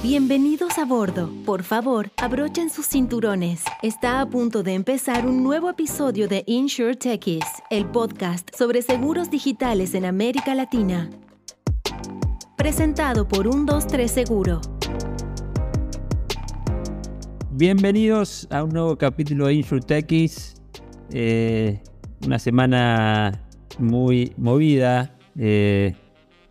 [0.00, 1.28] Bienvenidos a bordo.
[1.44, 3.64] Por favor, abrochen sus cinturones.
[3.82, 6.96] Está a punto de empezar un nuevo episodio de Insure
[7.68, 11.10] el podcast sobre seguros digitales en América Latina.
[12.56, 14.60] Presentado por 123 Seguro.
[17.50, 20.62] Bienvenidos a un nuevo capítulo de Insure Techies.
[21.10, 21.82] Eh,
[22.24, 23.44] una semana
[23.80, 25.96] muy movida eh,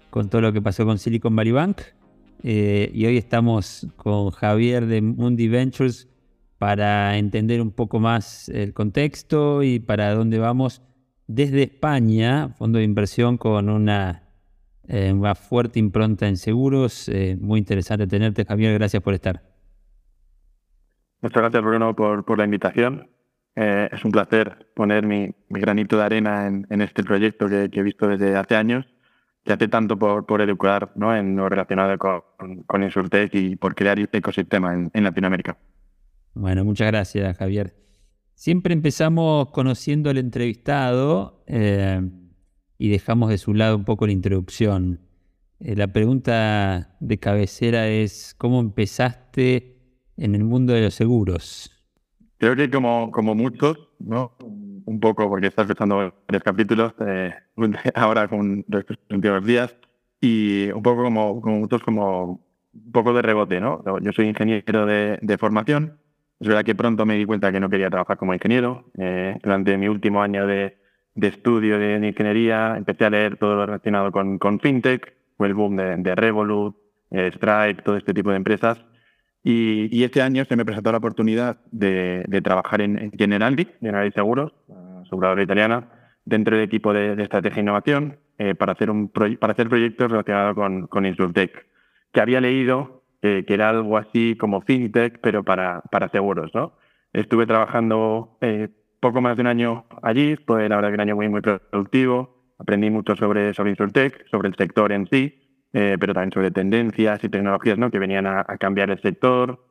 [0.09, 1.96] con todo lo que pasó con Silicon Valley Bank.
[2.43, 6.07] Eh, y hoy estamos con Javier de Mundi Ventures
[6.57, 10.81] para entender un poco más el contexto y para dónde vamos
[11.27, 14.23] desde España, fondo de inversión con una,
[14.87, 17.09] eh, una fuerte impronta en seguros.
[17.09, 19.41] Eh, muy interesante tenerte, Javier, gracias por estar.
[21.21, 23.09] Muchas gracias, Bruno, por, por la invitación.
[23.55, 28.35] es un placer poner mi, granito de arena en, este proyecto que he visto desde
[28.35, 28.85] hace años
[29.47, 31.15] que hace tanto por, por educar ¿no?
[31.15, 35.57] en lo relacionado con, con Insurtech y por crear este ecosistema en, en, Latinoamérica.
[36.33, 37.73] Bueno, muchas gracias, Javier.
[38.35, 42.01] Siempre empezamos conociendo al entrevistado eh,
[42.77, 44.99] y dejamos de su lado un poco la introducción.
[45.59, 49.77] Eh, la pregunta de cabecera es, ¿cómo empezaste
[50.17, 51.71] en el mundo de los seguros?
[52.37, 54.37] Creo que como, como muchos, ¿no?
[54.87, 57.33] Un poco, porque estás escuchando varios capítulos, eh,
[57.95, 59.75] ahora con los últimos días,
[60.19, 62.41] y un poco como, como muchos, como
[62.73, 63.83] un poco de rebote, ¿no?
[64.01, 65.99] Yo soy ingeniero de, de formación,
[66.39, 68.85] es verdad que pronto me di cuenta que no quería trabajar como ingeniero.
[68.97, 70.77] Eh, durante mi último año de,
[71.15, 75.55] de estudio de, ingeniería empecé a leer todo lo relacionado con, con fintech, fue el
[75.55, 76.75] boom de, de Revolut,
[77.11, 78.79] eh, Stripe, todo este tipo de empresas.
[79.43, 84.53] Y, este año se me presentó la oportunidad de, trabajar en, Generali, Generali Seguros,
[85.03, 85.89] aseguradora italiana,
[86.25, 90.55] dentro del equipo de, estrategia e innovación eh, para, hacer un para hacer proyectos relacionados
[90.55, 91.65] con, con Insurtech,
[92.11, 96.51] que había leído que era algo así como FinTech, pero para, para seguros.
[96.53, 96.73] ¿no?
[97.13, 98.69] Estuve trabajando eh,
[98.99, 102.53] poco más de un año allí, fue la verdad que un año muy, muy productivo,
[102.57, 105.46] aprendí mucho sobre, sobre Insurtech, sobre el sector en sí,
[105.79, 107.91] eh, pero también sobre tendencias y tecnologías ¿no?
[107.91, 109.63] que venían a, cambiar el sector.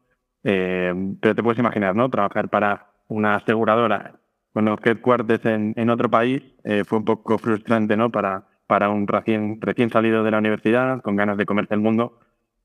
[0.44, 2.08] Eh, pero te puedes imaginar, ¿no?
[2.08, 4.14] Trabajar para una aseguradora
[4.52, 8.12] con los headquarters en, en otro país eh, fue un poco frustrante, ¿no?
[8.12, 12.20] Para, para un recién, recién salido de la universidad, con ganas de comerse el mundo.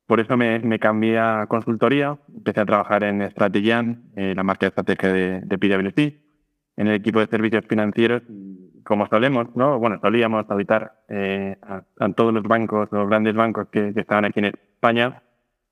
[0.06, 4.70] Por eso me, me cambié a consultoría, empecé a trabajar en Strategian, la marca de
[4.70, 6.22] estrategia de, de PwC,
[6.78, 8.22] en el equipo de servicios financieros
[8.84, 9.80] como solemos, ¿no?
[9.80, 14.46] Bueno, solíamos auditar eh, a, todos los bancos, los grandes bancos que, estaban aquí en
[14.46, 15.22] España.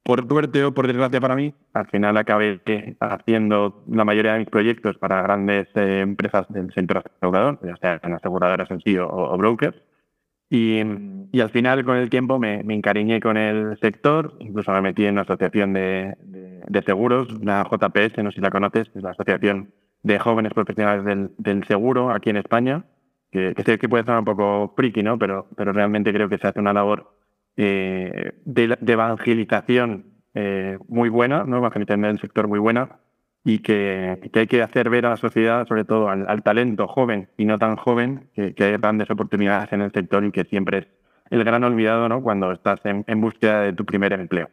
[0.04, 2.62] Por suerte o por desgracia para mí, al final acabé
[3.00, 8.14] haciendo la mayoría de mis proyectos para grandes eh, empresas del sector asegurador, ya sean
[8.14, 9.78] aseguradoras en sí o, brokers.
[10.50, 10.82] Y,
[11.32, 15.06] y, al final, con el tiempo, me, me, encariñé con el sector, incluso me metí
[15.06, 19.04] en una asociación de, de, de seguros, la JPS, no sé si la conoces, es
[19.04, 19.72] la Asociación
[20.02, 22.84] de Jóvenes Profesionales del, del Seguro aquí en España
[23.32, 25.18] que, sé que puede sonar un poco friki, ¿no?
[25.18, 27.16] Pero, pero realmente creo que se hace una labor
[27.58, 31.58] eh, de, evangelización eh, muy buena, ¿no?
[31.58, 33.00] Evangelización del sector muy buena
[33.44, 37.30] y que, que, hay que hacer ver a la sociedad, sobre todo al, talento joven
[37.38, 40.88] y no tan joven, que, hay grandes oportunidades en el sector y que siempre es
[41.30, 42.22] el gran olvidado, ¿no?
[42.22, 44.50] Cuando estás en, en búsqueda de tu primer empleo.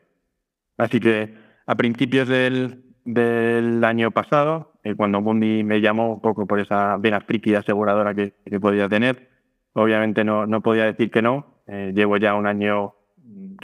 [0.76, 1.34] Así que
[1.66, 6.96] a principios del, del año pasado, eh, cuando Mundi me llamó un poco por esa
[6.96, 9.28] vena friki aseguradora que, podía tener.
[9.72, 11.62] Obviamente no, no podía decir que no.
[11.66, 12.94] Eh, llevo ya un año,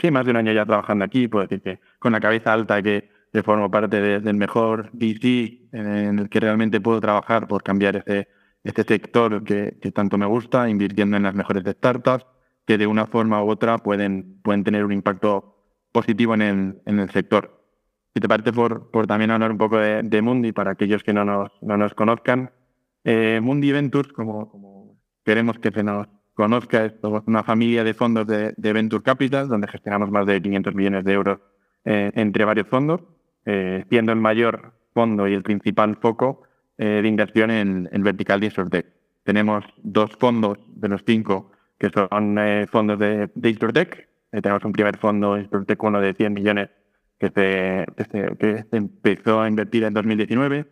[0.01, 1.29] sí, más de un año ya trabajando aquí.
[1.29, 6.19] Puedo decir que con la cabeza alta que, que formo parte del mejor DC en
[6.19, 8.27] el que realmente puedo trabajar por cambiar ese,
[8.65, 12.25] este sector que, que tanto me gusta, invirtiendo en las mejores startups
[12.65, 15.55] que de una forma u otra pueden, pueden tener un impacto
[15.93, 17.62] positivo en el, en el sector.
[18.13, 21.25] Si te parece, por, por también hablar un poco de, Mundi para aquellos que no
[21.25, 22.51] nos, no nos conozcan.
[23.03, 26.93] Eh, Mundi Ventures, como, queremos que se nos conozca, es
[27.25, 31.13] una familia de fondos de, de, Venture Capital, donde gestionamos más de 500 millones de
[31.13, 31.39] euros
[31.85, 33.01] eh, entre varios fondos,
[33.45, 36.43] eh, siendo el mayor fondo y el principal foco
[36.75, 38.85] de inversión en el vertical de Insurtech.
[39.23, 42.09] Tenemos dos fondos de los cinco que son
[42.67, 44.09] fondos de, de Insurtech.
[44.31, 46.69] tenemos un primer fondo, Insurtech 1 de 100 millones
[47.19, 47.85] que se,
[48.37, 50.65] que se empezó a invertir en 2019.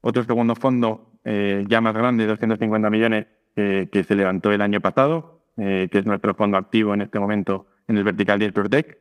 [0.00, 5.44] Otro segundo fondo eh, ya más grande, 250 millones, que se levantó el año pasado,
[5.56, 8.98] eh, que es nuestro fondo activo en este momento en el vertical de Protect.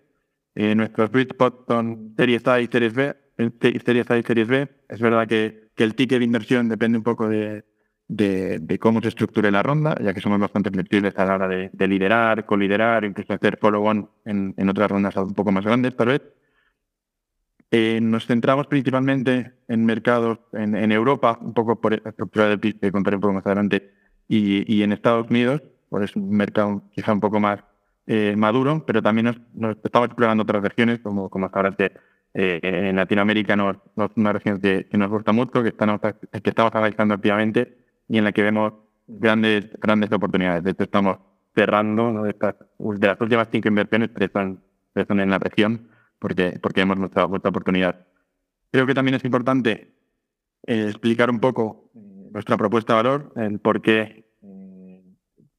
[0.54, 3.16] Eh, nuestros sweet spots son Series A y Series B.
[3.84, 4.70] Series A y Series B.
[4.88, 7.66] Es verdad que, que el ticket de inversión depende un poco de,
[8.08, 11.48] de, de, cómo se estructure la ronda, ya que somos bastante flexibles a la hora
[11.48, 15.96] de, de liderar, coliderar, incluso hacer follow-on en, en, otras rondas un poco más grandes,
[15.96, 16.22] tal vez.
[17.76, 22.80] Eh, nos centramos principalmente en mercados en, Europa, un poco por la estructura del PIB
[22.80, 23.90] que contaré un poco más adelante,
[24.28, 27.64] y, en Estados Unidos, por es un mercado quizá un poco más
[28.06, 32.96] eh, maduro, pero también nos, estamos explorando otras regiones, como, como hasta ahora eh, en
[32.96, 37.76] Latinoamérica, no, es una región que, nos gusta mucho, que estamos, que estamos analizando activamente
[38.08, 38.74] y en la que vemos
[39.08, 40.64] grandes, grandes oportunidades.
[40.64, 41.18] De hecho, estamos
[41.56, 44.62] cerrando de, estas, de las últimas cinco inversiones, tres son,
[45.20, 45.90] en la región,
[46.24, 48.08] porque, porque hemos mostrado vuestra oportunidad.
[48.72, 49.94] Creo que también es importante
[50.66, 51.92] eh, explicar un poco
[52.32, 54.24] nuestra propuesta de valor, el por qué,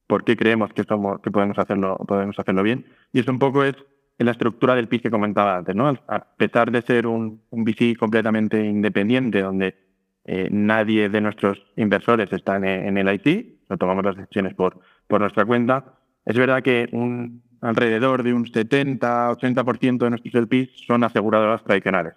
[0.07, 2.87] por qué creemos que, somos, que podemos, hacerlo, podemos hacerlo bien.
[3.13, 3.75] Y eso un poco es
[4.17, 5.75] en la estructura del PIS que comentaba antes.
[5.75, 5.87] ¿no?
[5.87, 9.77] A pesar de ser un, un VC completamente independiente, donde
[10.25, 15.21] eh, nadie de nuestros inversores está en, el IT, no tomamos las decisiones por, por
[15.21, 15.93] nuestra cuenta,
[16.25, 22.13] es verdad que un, alrededor de un 70-80% de nuestros LPs son aseguradoras tradicionales.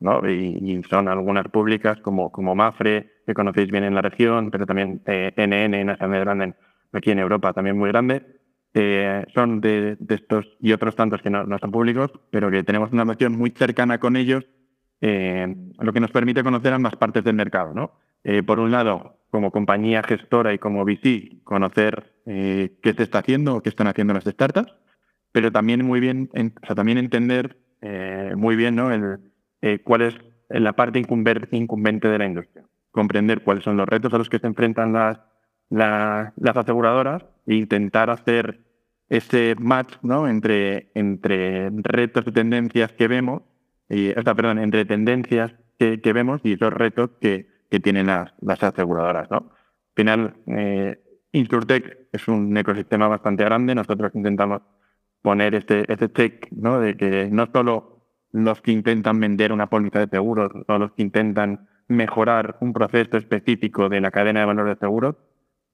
[0.00, 0.28] ¿no?
[0.28, 5.02] Y, son algunas públicas como, como Mafre, que conocéis bien en la región, pero también
[5.06, 6.54] eh, NN, National Grande,
[6.92, 8.22] aquí en Europa también muy grande.
[8.74, 12.92] Eh, son de, estos y otros tantos que no, no, son públicos, pero que tenemos
[12.92, 14.44] una relación muy cercana con ellos,
[15.00, 17.72] eh, lo que nos permite conocer ambas partes del mercado.
[17.72, 17.92] ¿no?
[18.22, 23.56] Eh, por un lado, como compañía gestora y como VC, conocer qué se está haciendo
[23.56, 24.74] o qué están haciendo las startups,
[25.36, 27.58] pero también muy bien, o sea, también entender
[28.36, 28.90] muy bien ¿no?
[28.90, 30.14] el, cuál es
[30.48, 34.46] la parte incumbente de la industria, comprender cuáles son los retos a los que se
[34.46, 35.18] enfrentan las,
[35.68, 38.62] las aseguradoras e intentar hacer
[39.10, 40.26] ese match ¿no?
[40.26, 43.42] entre, entre retos y tendencias que vemos,
[43.90, 48.32] y, o perdón, entre tendencias que, que, vemos y esos retos que, que tienen las,
[48.40, 49.30] las aseguradoras.
[49.30, 49.36] ¿no?
[49.36, 50.98] Al final, eh,
[51.32, 53.74] Insurtech es un ecosistema bastante grande.
[53.74, 54.62] Nosotros intentamos
[55.22, 56.80] poner este, este check ¿no?
[56.80, 61.02] de que no solo los que intentan vender una póliza de seguros o los que
[61.02, 65.16] intentan mejorar un proceso específico de la cadena de valor de seguros,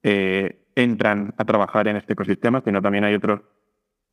[0.02, 3.40] eh, entran a trabajar en este ecosistema, sino también hay otros,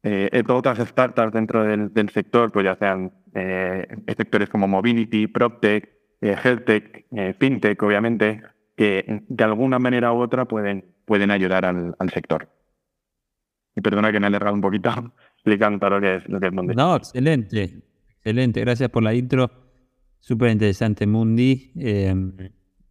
[0.03, 3.87] eh, otras startups dentro del, sector, pues ya sean eh,
[4.17, 8.41] sectores como Mobility, PropTech, eh, HealthTech, eh, FinTech, obviamente,
[8.75, 12.49] que de alguna manera u otra pueden, pueden ayudar al, sector.
[13.79, 14.89] Y perdona que me he alargado un poquito
[15.35, 16.75] explicando lo que es, lo que es Mundi.
[16.75, 17.81] No, excelente,
[18.17, 18.59] excelente.
[18.59, 19.49] Gracias por la intro.
[20.19, 21.71] Súper interesante, Mundi.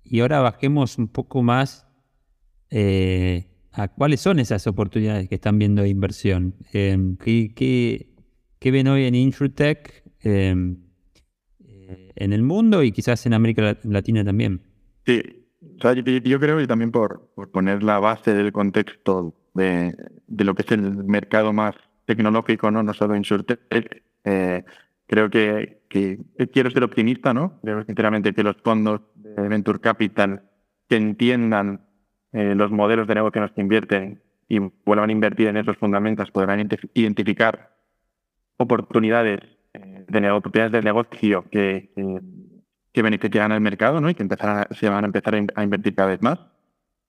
[0.02, 1.86] y ahora bajemos un poco más
[2.70, 6.54] eh, a cuáles son esas oportunidades que están viendo de inversión.
[6.72, 8.06] Em, ¿qué,
[8.62, 10.54] ven hoy en InsurTech eh,
[12.16, 14.62] en el mundo y quizás en América Latina también?
[15.04, 15.20] Sí,
[16.24, 19.94] yo, creo que también por, poner la base del contexto de,
[20.28, 21.74] lo que es el mercado más
[22.06, 24.64] tecnológico, no, no solo InsurTech, eh,
[25.06, 26.18] creo que, que,
[26.52, 27.60] quiero ser optimista, ¿no?
[27.60, 30.42] Creo sinceramente que los fondos de Venture Capital
[30.88, 31.82] que entiendan
[32.32, 35.76] eh, los modelos de negocio en los que invierten y vuelvan a invertir en esos
[35.76, 37.74] fundamentos, podrán identificar
[38.56, 39.40] oportunidades
[39.74, 41.90] eh, de, oportunidades de negocio que,
[42.92, 44.10] que, beneficiarán al mercado ¿no?
[44.10, 44.26] y que
[44.70, 46.40] se van a empezar a invertir cada vez más.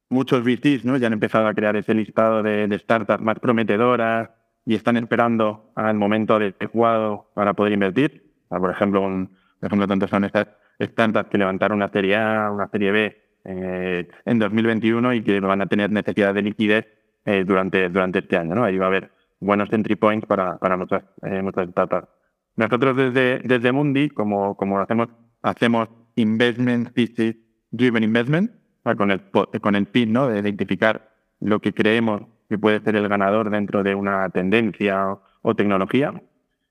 [0.09, 0.97] Muchos VCs ¿no?
[0.97, 4.29] ya han empezado a crear ese listado de, startups más prometedoras
[4.65, 8.23] y están esperando al momento adecuado para poder invertir.
[8.49, 9.27] por ejemplo, un,
[9.59, 10.47] por ejemplo, tanto son estas
[10.81, 15.61] startups que levantaron una serie A, una serie B eh, en 2021 y que van
[15.61, 16.87] a tener necesidad de liquidez
[17.25, 18.55] eh, durante, durante este año.
[18.55, 18.63] ¿no?
[18.63, 22.07] Ahí va a haber buenos entry points para, para muchas, eh, muchas startups.
[22.55, 25.07] Nosotros desde, desde Mundi, como, como hacemos,
[25.41, 27.35] hacemos investment thesis
[27.71, 28.51] driven investment,
[28.83, 29.21] con el,
[29.61, 30.27] con el fin ¿no?
[30.27, 35.55] de identificar lo que creemos que puede ser el ganador dentro de una tendencia o,
[35.55, 36.13] tecnología.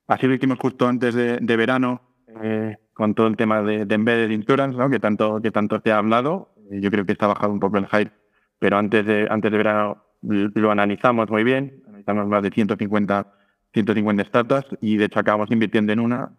[0.07, 2.03] Así lo hicimos justo antes de, de verano
[2.43, 4.91] eh, con todo el tema de, de embedded insurance, ¿no?
[4.91, 6.55] que, tanto, que tanto se ha hablado.
[6.71, 8.11] Yo creo que está bajado un poco el hype,
[8.59, 13.33] pero antes de, antes de verano lo analizamos muy bien, analizamos más de 150,
[13.73, 16.33] 150 startups y de hecho acabamos invirtiendo en una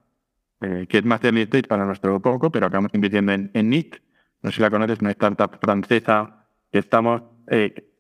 [0.62, 3.96] eh, que es más early stage para nuestro poco, pero acabamos invirtiendo en, en NIT,
[4.42, 7.92] no sé si la conoces, una startup francesa que estamos, eh,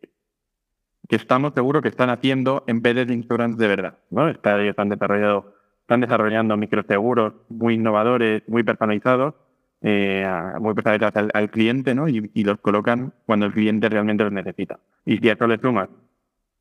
[1.07, 3.97] que estamos seguros que están haciendo embedded insurance de verdad.
[4.09, 4.29] ¿no?
[4.29, 9.35] Está, desarrollando, están desarrollando microseguros muy innovadores, muy personalizados,
[9.81, 10.25] eh,
[10.59, 12.07] muy personalizados al, cliente, ¿no?
[12.07, 14.79] Y, los colocan cuando el cliente realmente los necesita.
[15.05, 15.89] Y si a eso le sumas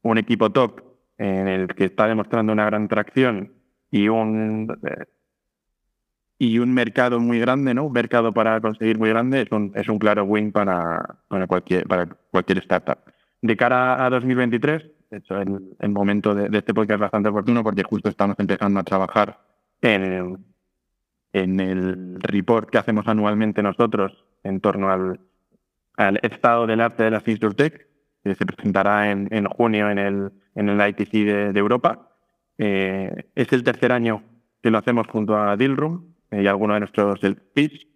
[0.03, 0.81] un equipo top
[1.19, 3.53] en el que está demostrando una gran tracción
[3.91, 5.05] y un eh,
[6.39, 7.85] y un mercado muy grande, ¿no?
[7.85, 11.87] Un mercado para conseguir muy grande es un, es un claro win para, para, cualquier,
[11.87, 12.99] para cualquier startup.
[13.43, 17.65] De cara a 2023, hecho, el, el momento de, de, este podcast es bastante oportuno
[17.65, 19.41] porque justo estamos empezando a trabajar
[19.81, 20.45] en,
[21.33, 25.21] en el report que hacemos anualmente nosotros en torno al,
[25.97, 27.89] al estado del arte de las InsurTech,
[28.23, 32.11] que se presentará en, en junio en el, en el ITC de, de Europa.
[32.59, 34.23] Eh, es el tercer año
[34.63, 37.21] que lo hacemos junto a Dealroom y algunos de nuestros
[37.55, 37.87] pitch.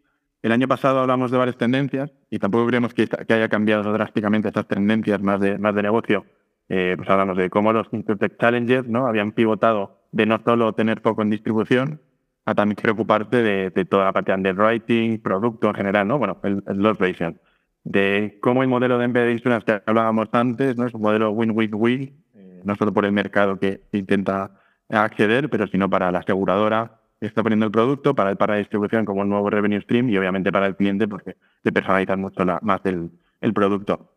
[0.42, 4.48] El año pasado hablamos de varias tendencias y tampoco creemos que, que haya cambiado drásticamente
[4.48, 6.24] estas tendencias más de, más de negocio.
[6.68, 9.06] Eh, pues hablamos de cómo los InsurTech Challenges ¿no?
[9.06, 12.00] habían pivotado de no solo tener foco en distribución,
[12.44, 16.18] a también preocuparse de, de, toda la parte de underwriting, producto en general, ¿no?
[16.18, 16.98] Bueno, el, el loss.
[17.84, 20.86] De cómo el modelo de embedded insurance que hablábamos antes, ¿no?
[20.86, 24.50] Es un modelo win-win-win, eh, no solo por el mercado que intenta
[24.88, 29.22] acceder, pero sino para la aseguradora está poniendo el producto, para el para distribución como
[29.22, 33.10] un nuevo revenue stream y obviamente para el cliente porque se personaliza mucho más el,
[33.40, 34.12] el producto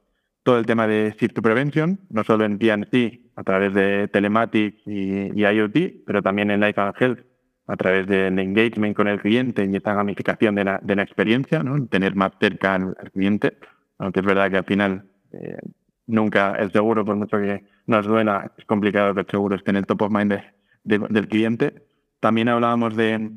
[0.45, 4.77] todo el tema de Shift to Prevention, no solo en PNC a través de Telematics
[4.85, 7.19] y, IoT, pero también en Life and Health
[7.65, 11.63] a través del engagement con el cliente y esta gamificación de la, de la experiencia,
[11.63, 11.83] ¿no?
[11.87, 13.57] tener más cerca al, cliente,
[13.97, 15.57] aunque es verdad que al final eh,
[16.05, 19.77] nunca el seguro, por mucho que nos duela, es complicado que el seguro esté en
[19.77, 20.43] el top of mind de,
[20.83, 21.87] de, del cliente.
[22.25, 23.29] También hablábamos de,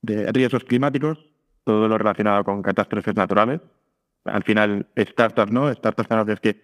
[0.00, 1.18] riesgos climáticos,
[1.62, 3.60] todo lo relacionado con catástrofes naturales,
[4.24, 5.70] al final startups, ¿no?
[5.70, 6.56] Startups que,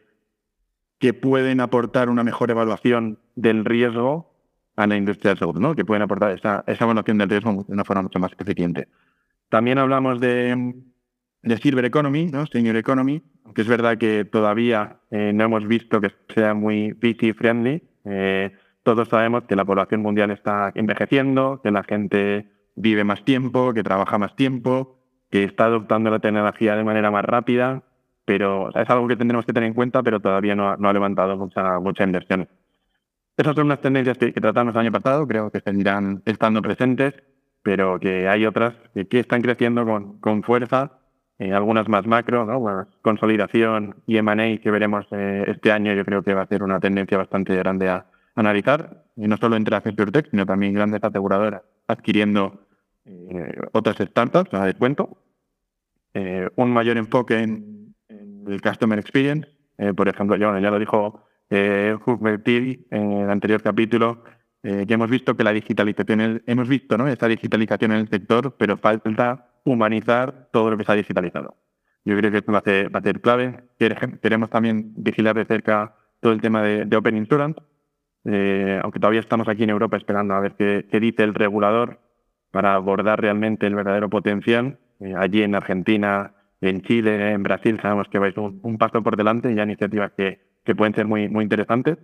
[0.98, 4.32] que pueden aportar una mejor evaluación del riesgo
[4.74, 5.74] a la industria del seguro, ¿no?
[5.74, 8.88] Que pueden aportar esa, esa evaluación del riesgo de una forma mucho más eficiente.
[9.50, 10.76] También hablamos de,
[11.42, 12.46] de Silver Economy, ¿no?
[12.46, 17.34] Senior Economy, aunque es verdad que todavía eh, no hemos visto que sea muy VC
[17.34, 17.82] friendly.
[18.06, 18.50] Eh,
[18.86, 23.82] todos sabemos que la población mundial está envejeciendo, que la gente vive más tiempo, que
[23.82, 27.82] trabaja más tiempo, que está adoptando la tecnología de manera más rápida,
[28.24, 30.92] pero es algo que tendremos que tener en cuenta, pero todavía no ha, no ha
[30.92, 32.48] levantado mucha, mucha inversión.
[33.36, 37.12] Esas son unas tendencias que, que, tratamos el año pasado, creo que seguirán estando presentes,
[37.64, 41.00] pero que hay otras que, que están creciendo con, con fuerza,
[41.40, 42.60] eh, algunas más macro, ¿no?
[42.60, 46.62] bueno, consolidación y M&A que veremos eh, este año, yo creo que va a ser
[46.62, 51.62] una tendencia bastante grande a analizar, no solo entre las Tech, sino también grandes aseguradoras
[51.88, 52.66] adquiriendo
[53.04, 55.18] eh, otras startups a descuento,
[56.14, 59.48] eh, un mayor enfoque en, en el Customer Experience.
[59.78, 61.96] Eh, por ejemplo, ya, lo dijo eh,
[62.90, 64.24] en el anterior capítulo,
[64.62, 67.06] eh, que hemos visto que la digitalización, hemos visto ¿no?
[67.06, 71.56] esa digitalización en el sector, pero falta humanizar todo lo que ha digitalizado.
[72.04, 73.64] Yo creo que esto va a ser, va a ser clave.
[74.22, 77.60] Queremos también vigilar de cerca todo el tema de Open Insurance,
[78.28, 82.00] eh, aunque todavía estamos aquí en Europa esperando a ver qué, qué dice el regulador
[82.50, 84.78] para abordar realmente el verdadero potencial.
[84.98, 89.52] Eh, allí en Argentina, en Chile, en Brasil, sabemos que vais un, paso por delante
[89.52, 90.40] y ya iniciativas que,
[90.74, 91.98] pueden ser muy, interesantes.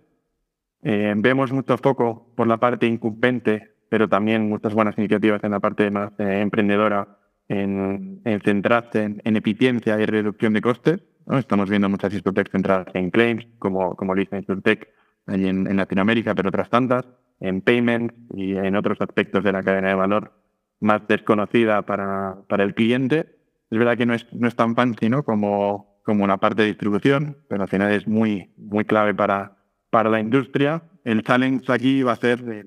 [0.83, 5.61] Eh, vemos mucho foco por la parte incumbente, pero también muchas buenas iniciativas en la
[5.61, 11.01] parte más emprendedora, en, en centrarse en, en, eficiencia y reducción de costes.
[11.33, 14.89] Estamos viendo muchas insurtech centradas en claims, como, como Lisa Insurtech
[15.27, 17.07] allí en, Latinoamérica, pero otras tantas,
[17.41, 20.33] en payments y en otros aspectos de la cadena de valor
[20.81, 23.37] más desconocida para, para el cliente.
[23.71, 25.23] Es verdad que no es, no es tan fancy ¿no?
[25.23, 29.57] como, como una parte de distribución, pero al final es muy, muy clave para,
[29.91, 30.83] para la industria.
[31.05, 32.67] El challenge aquí va a ser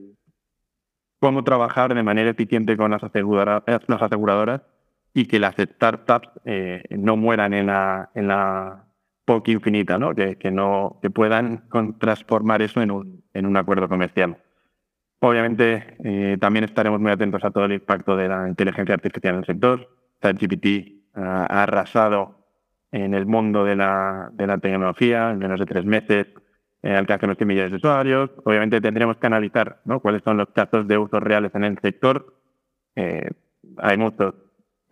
[1.19, 4.61] cómo trabajar de manera eficiente con las aseguradoras, las aseguradoras
[5.13, 8.84] y que las startups eh, no mueran en la, en la
[9.25, 10.13] POC infinita, ¿no?
[10.13, 11.67] Que, no, que puedan
[11.99, 14.37] transformar eso en un, en un acuerdo comercial.
[15.19, 19.39] Obviamente, eh, también estaremos muy atentos a todo el impacto de la inteligencia artificial en
[19.39, 19.89] el sector.
[20.21, 22.45] ChatGPT ha arrasado
[22.91, 26.27] en el mundo de la, de la tecnología en menos de tres meses,
[26.81, 28.29] eh, alcanza unos 100 millones de usuarios.
[28.43, 29.99] Obviamente tendremos que analizar ¿no?
[29.99, 32.39] cuáles son los casos de usos reales en el sector.
[32.95, 33.27] Eh,
[33.77, 34.35] hay muchos,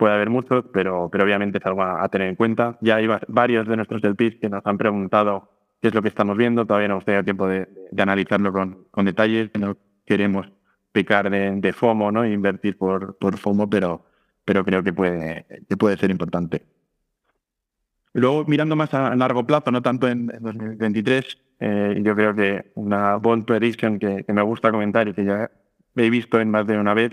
[0.04, 2.76] puede haber muchos, pero, pero obviamente es algo a, a tener en cuenta.
[2.82, 6.36] Ya hay varios de nuestros LPs que nos han preguntado qué es lo que estamos
[6.36, 6.66] viendo.
[6.66, 9.50] Todavía no hemos tenido tiempo de, analizarlo con, con detalles.
[9.58, 10.52] No queremos
[10.92, 12.26] pecar de, FOMO, ¿no?
[12.26, 14.04] Invertir por, por FOMO, pero,
[14.44, 16.66] pero creo que puede, que puede ser importante.
[18.12, 22.72] Luego, mirando más a largo plazo, no tanto en, en 2023, eh, yo creo que
[22.74, 25.50] una bond prediction que, que, me gusta comentar y que ya
[25.96, 27.12] he visto en más de una vez,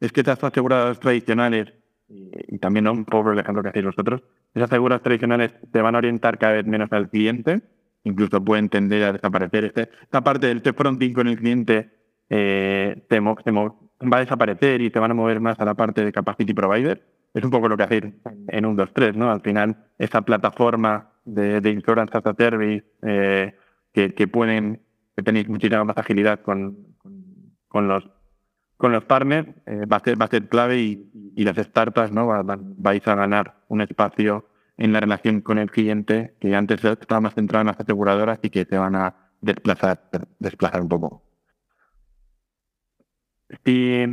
[0.00, 1.74] es que estas aseguradoras tradicionales,
[2.10, 2.92] y, también ¿no?
[2.92, 6.54] un poco el ejemplo que hacéis vosotros, esas aseguradoras tradicionales te van a orientar cada
[6.54, 7.62] vez menos al cliente,
[8.04, 9.66] incluso pueden tender a desaparecer.
[9.66, 11.90] Este, esta parte del fronting con el cliente
[12.28, 16.04] eh, te, te va a desaparecer y te van a mover más a la parte
[16.04, 17.06] de capacity provider.
[17.32, 18.12] Es un poco lo que hacer
[18.48, 19.30] en un 2.3, ¿no?
[19.30, 23.54] Al final, esa plataforma de, de insurance as a service eh,
[23.92, 24.80] que, pueden,
[25.16, 26.76] que tenéis muchísima más agilidad con,
[27.68, 28.08] con los
[28.80, 32.26] con los partners eh, va, a ser, va clave y, y las startups ¿no?
[32.78, 37.34] vais a ganar un espacio en la relación con el cliente que antes estaba más
[37.34, 40.08] centrado en las aseguradoras y que te van a desplazar,
[40.38, 41.22] desplazar un poco.
[43.66, 44.06] Si,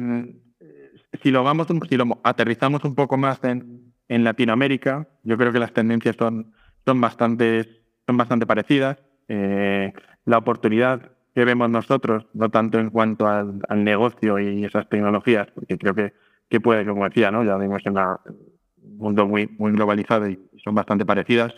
[1.32, 5.72] lo vamos, si lo aterrizamos un poco más en, en Latinoamérica, yo creo que las
[5.72, 6.52] tendencias son,
[6.84, 8.98] son, bastante, son bastante parecidas.
[9.30, 9.94] Eh,
[10.26, 15.78] la oportunidad que vemos nosotros, no tanto en cuanto al, negocio y esas tecnologías, porque
[15.78, 16.14] creo que,
[16.50, 17.44] que puede, como decía, ¿no?
[17.44, 21.54] ya vimos en un mundo muy, muy globalizado y son bastante parecidas.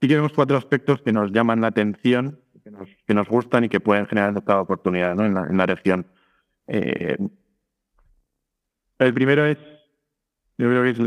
[0.00, 3.64] Sí que vemos cuatro aspectos que nos llaman la atención, que nos, que nos gustan
[3.64, 5.26] y que pueden generar esta oportunidad ¿no?
[5.26, 6.06] en, la, en la región.
[6.68, 7.16] Eh,
[9.00, 9.58] el primero es,
[10.56, 10.98] yo creo que es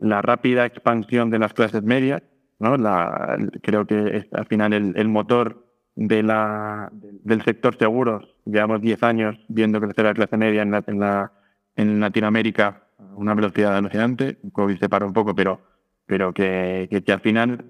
[0.00, 2.20] la rápida expansión de las clases medias.
[2.58, 2.76] ¿no?
[2.76, 5.67] La, creo que al final el, motor
[5.98, 8.34] de la, del sector seguros.
[8.44, 11.32] Llevamos 10 años viendo crecer la clase media en, la,
[11.76, 14.38] en, Latinoamérica a una velocidad alucinante.
[14.52, 15.60] COVID se paró un poco, pero,
[16.06, 17.64] pero que, que, al final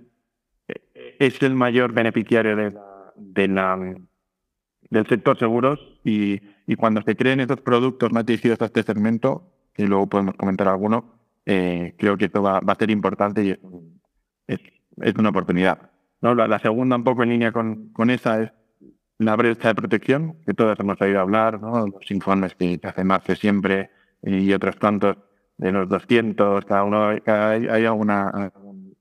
[1.19, 2.75] es el mayor beneficiario de
[3.19, 3.97] de la,
[4.91, 9.53] del sector seguros y, y cuando se creen estos productos más dirigidos a este segmento,
[9.77, 11.15] y luego podemos comentar alguno,
[11.47, 13.51] eh, creo que esto va, va, a ser importante y
[14.47, 14.61] es,
[15.01, 15.91] es, una oportunidad.
[16.21, 16.35] ¿No?
[16.35, 18.53] La, segunda, un poco en línea con, con esa, es
[19.19, 21.87] la brecha de protección, que todos hemos oído hablar, ¿no?
[21.87, 23.91] los informes que hace Marce siempre
[24.23, 25.17] y otros tantos
[25.57, 28.53] de los 200, cada uno, cada, hay alguna,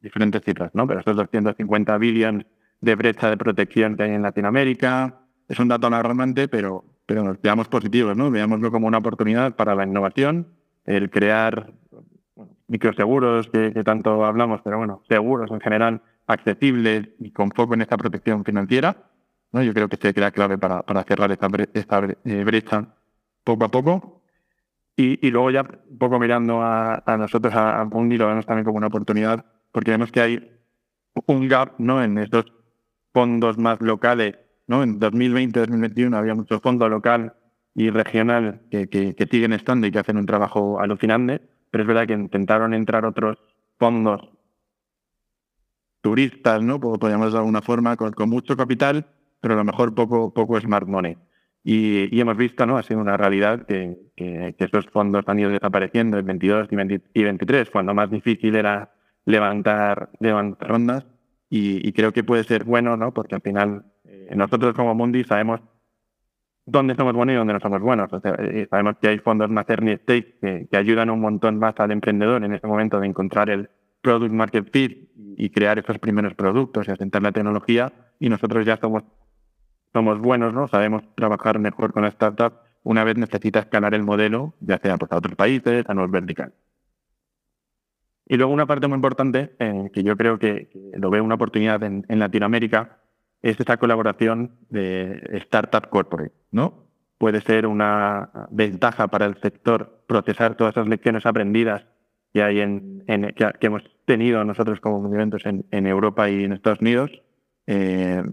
[0.02, 0.88] diferentes cifras, ¿no?
[0.88, 2.46] pero estos 250 billones
[2.82, 7.42] de brecha de protección que hay en Latinoamérica, es un dato alarmante, pero, pero nos
[7.42, 8.30] veamos positivos, ¿no?
[8.30, 10.48] Veámoslo como una oportunidad para la innovación,
[10.86, 11.74] el crear
[12.68, 17.98] microseguros que, tanto hablamos, pero bueno, seguros en general accesibles y con foco en esta
[17.98, 19.10] protección financiera.
[19.52, 19.64] ¿no?
[19.64, 22.96] Yo creo que se crea clave para, para cerrar esta, esta eh, brecha
[23.44, 24.24] poco a poco.
[24.96, 28.66] Y, y, luego ya un poco mirando a, a nosotros, a, a lo vemos también
[28.66, 30.52] como una oportunidad, porque vemos que hay
[31.28, 32.04] un gap ¿no?
[32.04, 32.46] en estos
[33.14, 34.36] fondos más locales
[34.68, 34.84] ¿no?
[34.84, 37.34] En 2020-2021 había mucho fondo local
[37.74, 42.08] y regional que, que, siguen estando y que hacen un trabajo alucinante, pero es verdad
[42.08, 43.38] que intentaron entrar otros
[43.80, 44.30] fondos
[46.02, 46.80] turistas, ¿no?
[46.80, 49.06] Podríamos de alguna forma, con, mucho capital,
[49.42, 51.18] pero a lo mejor poco, poco smart money.
[51.64, 52.78] Y, y hemos visto, ¿no?
[52.78, 56.70] Ha sido una realidad que, que, esos fondos han ido desapareciendo en 22
[57.14, 58.94] y, 23, cuando más difícil era
[59.26, 61.06] levantar, levantar rondas.
[61.50, 63.14] Y, y, creo que puede ser bueno, ¿no?
[63.14, 65.62] Porque al final eh, nosotros como Mundi sabemos
[66.68, 68.10] dónde somos buenos y dónde no somos buenos.
[68.24, 72.44] Eh, sabemos que hay fondos más early stage que, ayudan un montón más al emprendedor
[72.44, 73.70] en ese momento de encontrar el
[74.02, 77.94] product market fit y crear esos primeros productos y asentar la tecnología.
[78.20, 79.04] Y nosotros ya somos,
[79.94, 80.68] somos buenos, ¿no?
[80.68, 85.12] Sabemos trabajar mejor con la startup una vez necesita escalar el modelo, ya sea pues,
[85.12, 86.54] a otros países, a nuevos vertical.
[88.26, 91.84] Y luego una parte muy importante, eh, que yo creo que, lo veo una oportunidad
[91.84, 93.00] en Latinoamérica,
[93.42, 96.88] es esta colaboración de Startup Corporate, ¿no?
[97.18, 101.86] Puede ser una ventaja para el sector procesar todas esas lecciones aprendidas
[102.38, 103.04] que hay en,
[103.36, 107.10] que, hemos tenido nosotros como movimientos en, en Europa y en Estados Unidos.
[107.66, 108.24] Eh,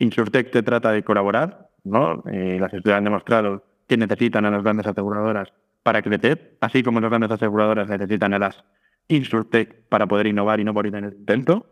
[0.00, 2.22] Insurtech se trata de colaborar, ¿no?
[2.30, 5.50] Eh, las estudios han demostrado que necesitan a las grandes aseguradoras
[5.82, 8.62] para crecer, así como las grandes aseguradoras necesitan a las
[9.08, 11.64] Insurtech para poder innovar y no morir en el intento.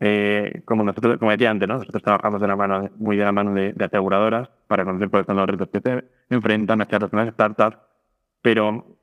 [0.00, 1.74] Eh, como nosotros, como decía antes, ¿no?
[1.74, 5.36] nosotros trabajamos de la mano, muy de la mano de, aseguradoras para conocer cuáles son
[5.36, 7.78] los retos que se enfrentan hacia las startups,
[8.42, 8.98] pero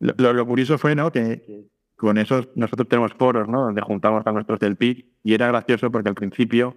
[0.00, 1.12] lo, lo, curioso fue ¿no?
[1.12, 3.62] que, con esos nosotros tenemos foros ¿no?
[3.62, 6.76] donde juntamos a nuestros del PIC y era gracioso porque al principio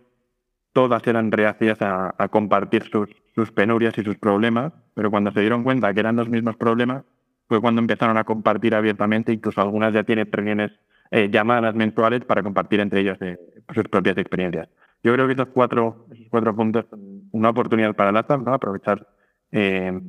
[0.73, 5.39] todas eran reacias a, a compartir sus, sus penurias y sus problemas, pero cuando se
[5.39, 7.03] dieron cuenta que eran los mismos problemas
[7.47, 10.71] fue cuando empezaron a compartir abiertamente, incluso algunas ya tienen reuniones
[11.11, 13.37] eh, llamadas mensuales para compartir entre ellos eh,
[13.73, 14.67] sus propias experiencias.
[15.03, 18.53] Yo creo que estos cuatro, cuatro puntos son una oportunidad para la ¿no?
[18.53, 19.07] aprovechar
[19.51, 19.99] eh,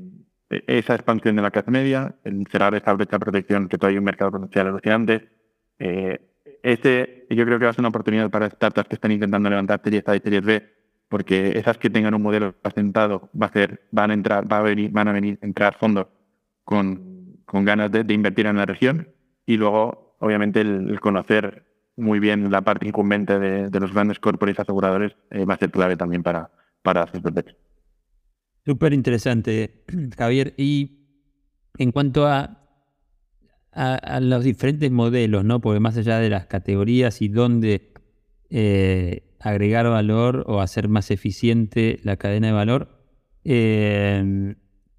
[0.67, 3.99] esa expansión de la clase media, el cerrar esa brecha de protección que todavía hay
[3.99, 5.29] un mercado potencial alucinante.
[5.79, 6.21] Eh,
[6.63, 9.81] ese yo creo que va a ser una oportunidad para startups que están intentando levantar
[9.83, 10.63] series A y series B,
[11.09, 14.63] porque esas que tengan un modelo asentado va a ser, van a entrar, va a
[14.63, 16.07] venir, van a venir entrar fondos
[16.65, 19.09] con, con ganas de, de invertir en la región
[19.47, 25.15] y luego obviamente el, conocer muy bien la parte incumbente de, los grandes corporates aseguradores
[25.31, 26.51] eh, va a ser clave también para,
[26.83, 27.33] para Super
[28.65, 29.85] Súper interesante,
[30.17, 30.55] Javier.
[30.57, 31.07] Y
[31.79, 32.65] en cuanto a,
[33.73, 35.61] a, los diferentes modelos, ¿no?
[35.61, 37.93] Porque más allá de las categorías y dónde
[38.51, 43.05] eh, agregar valor o hacer más eficiente la cadena de valor,
[43.45, 44.55] eh,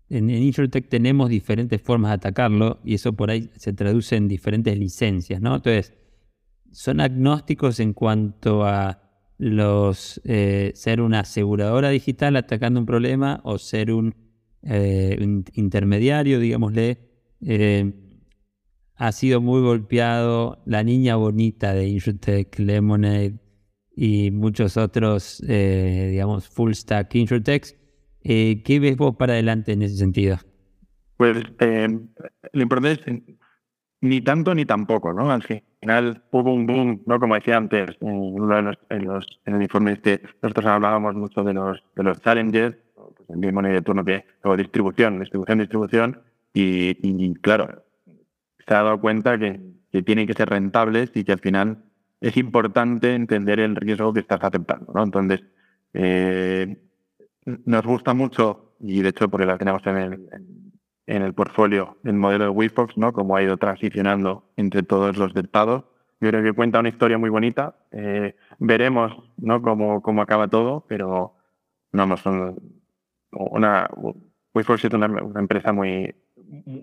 [0.10, 0.54] en, en
[0.90, 5.56] tenemos diferentes formas de atacarlo y eso por ahí se traduce en diferentes licencias, ¿no?
[5.56, 5.94] Entonces,
[6.72, 9.05] son agnósticos en cuanto a
[9.38, 14.16] los eh, ser una aseguradora digital atacando un problema o ser un,
[14.64, 15.18] eh,
[15.54, 17.00] intermediario, digámosle.
[17.42, 17.94] Eh,
[18.96, 23.40] ha sido muy golpeado la niña bonita de InsurTech, Lemonade
[23.94, 27.76] y muchos otros, digamos, full stack InsurTechs.
[28.24, 30.38] ¿Qué ves vos para adelante en ese sentido?
[31.18, 31.38] Pues
[32.54, 33.24] lo importante es
[34.02, 35.32] ni tanto ni tampoco, ¿no?
[35.32, 37.20] Al final hubo un boom, ¿no?
[37.20, 42.04] Como decía antes, en, los, en, el informe este, nosotros hablábamos mucho de los, de
[42.04, 46.22] los challenges, pues el mismo de turno que o distribución, distribución, distribución,
[46.54, 47.84] y, claro,
[48.66, 49.60] se ha dado cuenta que,
[49.92, 51.84] que, tienen que ser rentables y que al final
[52.22, 55.04] es importante entender el riesgo que estás aceptando, ¿no?
[55.04, 55.44] Entonces,
[55.94, 56.78] eh,
[57.46, 60.65] nos gusta mucho, y de hecho porque la tenemos en el, en
[61.08, 63.14] el portfolio el modelo de WeFox, ¿no?
[63.14, 65.84] Cómo ha ido transicionando entre todos los estados.
[66.20, 67.76] Yo creo que cuenta una historia muy bonita.
[67.92, 69.62] Eh, veremos, ¿no?
[69.62, 71.36] Cómo, cómo acaba todo, pero
[71.92, 72.56] no, son
[73.32, 73.90] una
[74.54, 76.16] WeFox es una, empresa muy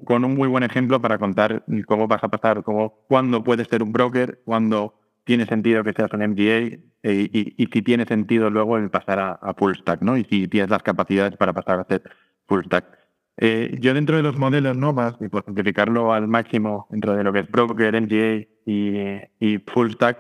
[0.05, 3.83] con un muy buen ejemplo para contar cómo vas a pasar, cómo, cuándo puedes ser
[3.83, 8.77] un broker, cuándo tiene sentido que seas un MGA eh, y, si tiene sentido luego
[8.77, 10.17] el pasar a, a, full stack, ¿no?
[10.17, 12.03] Y si tienes las capacidades para pasar a ser
[12.47, 13.02] full stack.
[13.39, 17.25] Eh, yo dentro de los modelos no más, y por simplificarlo al máximo dentro de
[17.25, 20.19] lo que es broker, MGA y, full stack,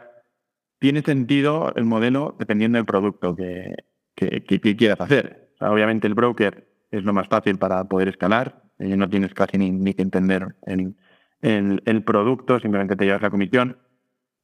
[0.78, 3.74] tiene sentido el modelo dependiendo del producto que,
[4.16, 5.52] quieras hacer.
[5.60, 9.94] obviamente el broker es lo más fácil para poder escalar, y no tienes casi ni,
[9.94, 10.96] que entender el,
[11.40, 13.78] el, producto, simplemente te llevas la comisión.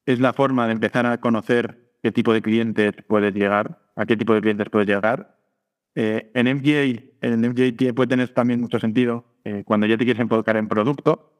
[0.07, 4.16] Es la forma de empezar a conocer qué tipo de clientes puedes llegar, a qué
[4.16, 5.38] tipo de clientes puedes llegar
[5.94, 10.57] eh, en MGA, en puede tener también mucho sentido eh, cuando ya te quieres enfocar
[10.57, 11.33] en producto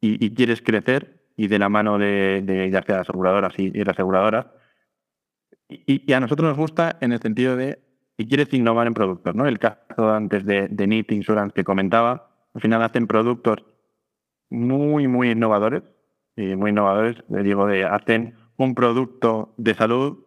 [0.00, 4.46] y, quieres crecer y de la mano de, ya sea aseguradoras y, y aseguradoras.
[5.68, 7.78] Y, a nosotros nos gusta en el sentido de
[8.18, 9.46] que quieres innovar en productos, ¿no?
[9.46, 13.64] El caso antes de, de NIT Insurance que comentaba, al final hacen productos
[14.50, 15.82] muy, muy innovadores,
[16.36, 20.24] y muy innovadores, digo, de hacen un producto de salud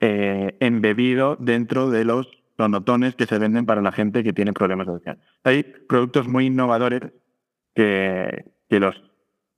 [0.00, 4.88] eh, embebido dentro de los notones que se venden para la gente que tiene problemas
[4.88, 5.18] adicción.
[5.44, 7.02] Hay productos muy innovadores
[7.74, 9.02] que, que los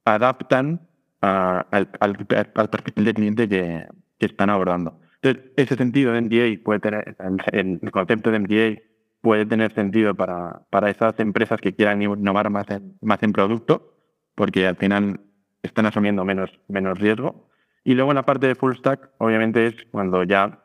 [0.05, 0.89] adaptan
[1.21, 1.67] al,
[2.01, 3.87] al, perfil de cliente que,
[4.19, 5.01] que, están abordando.
[5.21, 7.17] Entonces, ese sentido de MDA puede tener,
[7.53, 8.83] el, concepto de MDA
[9.21, 13.97] puede tener sentido para, para esas empresas que quieran innovar más en, más en producto,
[14.35, 15.21] porque al final
[15.63, 17.49] están asumiendo menos, menos riesgo.
[17.85, 20.63] Y luego en la parte de full stack, obviamente es cuando ya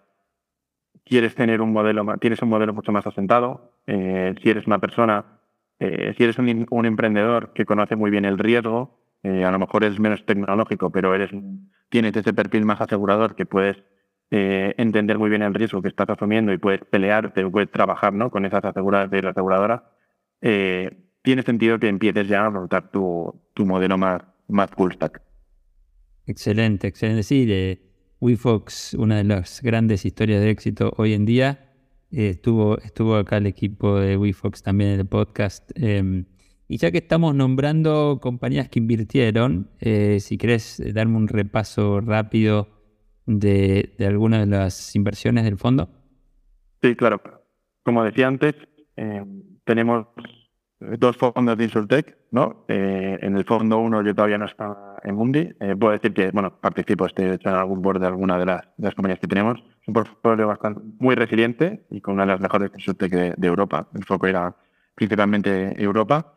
[1.05, 5.39] quieres tener un modelo, tienes un modelo mucho más asentado, eh, si eres una persona,
[5.79, 9.83] eh, si eres un, emprendedor que conoce muy bien el riesgo, eh, a lo mejor
[9.83, 11.31] es menos tecnológico, pero eres,
[11.89, 13.77] tienes ese perfil más asegurador que puedes
[14.35, 18.31] entender muy bien el riesgo que estás asumiendo y puedes pelearte, puedes trabajar ¿no?
[18.31, 19.91] con esas aseguradoras de la aseguradora,
[20.41, 25.21] tiene sentido que empieces ya a montar tu, tu modelo más, más full stack.
[26.25, 27.21] Excelente, excelente.
[27.21, 27.45] Sí,
[28.23, 31.59] WeFox, una de las grandes historias de éxito hoy en día.
[32.09, 35.69] Eh, estuvo, estuvo acá el equipo de WeFox también en el podcast.
[35.75, 36.23] Em,
[36.69, 42.69] y ya que estamos nombrando compañías que invirtieron, eh, si querés darme un repaso rápido
[43.25, 45.89] de, de algunas de las inversiones del fondo.
[46.81, 47.21] Sí, claro.
[47.83, 48.55] Como decía antes,
[48.95, 50.07] em, tenemos
[50.79, 52.63] dos fondos de Insurtech, ¿no?
[52.69, 55.53] Eh, en el fondo uno yo todavía no está en Mundi.
[55.59, 58.61] Eh, puedo decir que, bueno, participo, estoy hecho en algún board de alguna de las,
[58.77, 59.59] de las compañías que tenemos.
[59.81, 63.47] Es un portfolio bastante muy resiliente y con una de las mejores Insurtech de, de
[63.47, 63.87] Europa.
[63.93, 64.55] El foco era
[64.95, 66.33] principalmente Europa.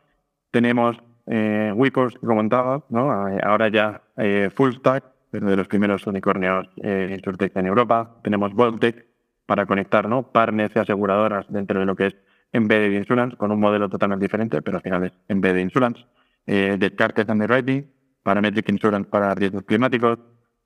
[0.50, 3.11] Tenemos eh, que comentaba, ¿no?
[3.42, 8.16] Ahora ya eh, Full Stack, de los primeros unicornios eh, Insurtech en Europa.
[8.22, 9.07] Tenemos Voltec
[9.44, 10.31] para conectar, ¿no?
[10.33, 12.16] Partners y aseguradoras dentro de lo que es
[12.52, 16.05] Embedded Insurance, con un modelo totalmente diferente, pero al final es Embedded Insurance.
[16.46, 17.87] Eh, Descartes Underwriting,
[18.27, 20.19] Parametric Insurance para riesgos climáticos,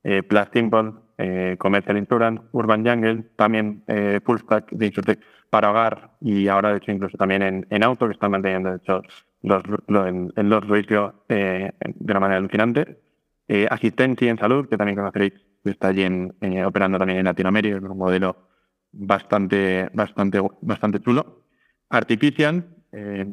[0.03, 5.21] eh, Plus Simple, eh, Commercial Insurance, Urban Jungle, también eh, Full Stack de Insurtech
[5.51, 8.77] para hogar y ahora de hecho incluso también en, en auto, que están manteniendo de
[8.77, 9.03] hecho
[9.43, 9.63] los,
[10.07, 12.99] en, los ratios eh, de una manera alucinante.
[13.47, 16.33] Eh, asistencia en salud, que también conoceréis, que está allí en,
[16.65, 18.49] operando también en Latinoamérica, es un modelo
[18.93, 21.45] bastante, bastante, bastante chulo.
[21.91, 23.27] Artificial, eh,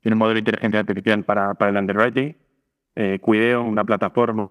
[0.00, 2.36] tiene un modelo de inteligencia artificial para, para el underwriting.
[2.96, 4.48] Eh, Cuideo, una plataforma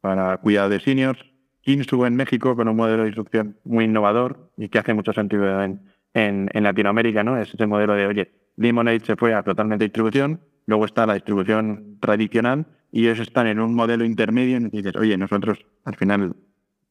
[0.00, 1.20] para, cuidado de seniors.
[1.60, 5.62] Kinsu en México, con un modelo de instrucción muy innovador y que hace mucho sentido
[5.62, 5.82] en,
[6.14, 7.36] en, Latinoamérica, ¿no?
[7.36, 11.98] Es ese modelo de, oye, Lemonade se fue a totalmente distribución, luego está la distribución
[12.00, 15.96] tradicional y ellos están en un modelo intermedio en el que dices, oye, nosotros al
[15.96, 16.34] final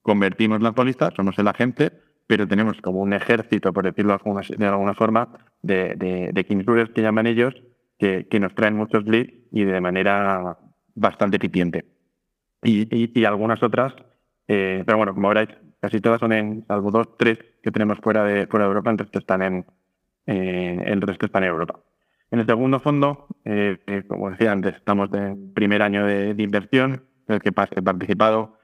[0.04, 1.92] convertimos las pólizas, somos el agente,
[2.28, 4.20] pero tenemos como un ejército, por decirlo
[4.56, 5.30] de alguna, forma,
[5.64, 7.56] de, de, de que llaman ellos,
[8.00, 10.58] que, que, nos traen muchos leads y de manera
[10.96, 11.86] bastante eficiente.
[12.64, 13.94] Y, y, algunas otras,
[14.48, 18.24] eh, pero bueno, como veréis, casi todas son en, salvo dos, tres que tenemos fuera
[18.24, 19.66] de, fuera de Europa, resto están en,
[20.26, 21.80] el resto están en Europa.
[22.32, 27.04] En el segundo fondo, eh, eh, como decía antes, estamos en primer año de, inversión,
[27.28, 28.58] en el que he participado.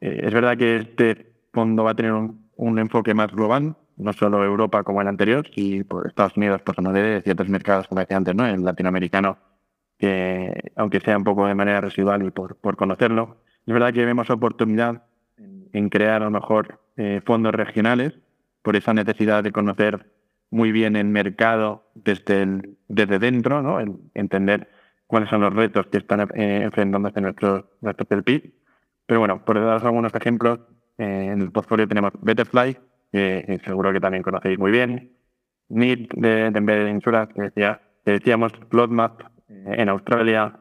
[0.00, 4.44] es verdad que este fondo va a tener un, un enfoque más global, no solo
[4.44, 8.16] Europa como el anterior, y por Estados Unidos, por no de ciertos mercados, como decía
[8.16, 8.46] antes, ¿no?
[8.46, 9.38] el latinoamericano,
[9.98, 14.06] que aunque sea un poco de manera residual y por, por conocerlo, es verdad que
[14.06, 15.02] vemos oportunidad
[15.72, 18.18] en, crear a lo mejor eh, fondos regionales
[18.62, 20.10] por esa necesidad de conocer
[20.50, 23.80] muy bien el mercado desde, desde dentro, ¿no?
[23.80, 24.68] El entender
[25.06, 28.24] cuáles son los retos que están eh, enfrentándose nuestros, nuestros
[29.06, 30.60] Pero bueno, por dar algunos ejemplos,
[30.96, 32.78] eh, en el portfolio tenemos Betterfly,
[33.12, 35.12] que seguro que también conocéis muy bien.
[35.68, 40.60] NIT de, de Embedded Insurance, que, decía, decíamos Floodmap eh, en Australia,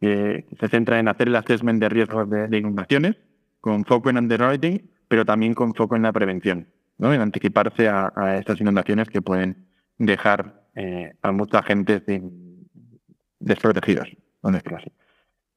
[0.00, 3.16] que se centra en hacer el assessment de riesgos de, inundaciones,
[3.60, 7.12] con foco en underwriting, pero también con foco en la prevención, ¿no?
[7.12, 9.66] en anticiparse a, estas inundaciones que pueden
[9.98, 12.68] dejar eh, a mucha gente sin,
[13.40, 14.08] desprotegidos,
[14.42, 14.92] así.